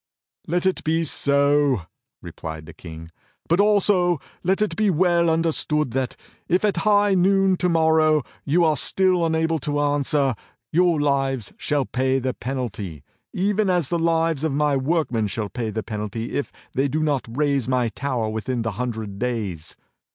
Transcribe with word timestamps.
"Let 0.47 0.65
it 0.65 0.83
be 0.83 1.03
so," 1.03 1.83
replied 2.23 2.65
the 2.65 2.73
King, 2.73 3.11
"but 3.47 3.59
also 3.59 4.19
let 4.43 4.59
it 4.59 4.75
be 4.75 4.89
well 4.89 5.29
under 5.29 5.51
stood 5.51 5.91
that 5.91 6.15
if 6.47 6.65
at 6.65 6.77
high 6.77 7.13
noon 7.13 7.55
tomorrow 7.55 8.23
you 8.43 8.63
are 8.65 8.75
still 8.77 9.23
unable 9.23 9.59
to 9.59 9.79
answer, 9.79 10.33
your 10.71 10.99
lives 10.99 11.53
shall 11.55 11.85
pay 11.85 12.17
the 12.17 12.33
penalty, 12.33 13.03
even 13.31 13.69
as 13.69 13.89
the 13.89 13.99
lives 13.99 14.43
of 14.43 14.53
my 14.53 14.75
workmen 14.75 15.27
shall 15.27 15.49
pay 15.49 15.69
the 15.69 15.83
penalty 15.83 16.35
if 16.35 16.51
they 16.73 16.87
do 16.87 17.03
not 17.03 17.27
raise 17.29 17.67
my 17.67 17.89
tower 17.89 18.27
within 18.27 18.63
the 18.63 18.71
hundred 18.71 19.19
days. 19.19 19.75